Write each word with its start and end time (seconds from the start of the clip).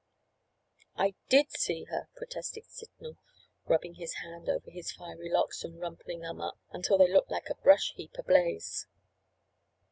"I 0.95 1.13
did 1.29 1.51
see 1.51 1.83
her," 1.83 2.07
protested 2.15 2.65
Signal, 2.65 3.19
rubbing 3.67 3.93
his 3.93 4.15
hand 4.15 4.49
over 4.49 4.71
his 4.71 4.91
fiery 4.91 5.29
locks 5.29 5.63
and 5.63 5.79
rumpling 5.79 6.21
them 6.21 6.41
up 6.41 6.57
until 6.71 6.97
they 6.97 7.07
looked 7.13 7.29
like 7.29 7.51
a 7.51 7.61
brush 7.61 7.93
heap 7.93 8.15
ablaze. 8.17 8.87